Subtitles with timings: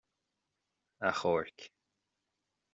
[1.09, 1.59] Achomhairc.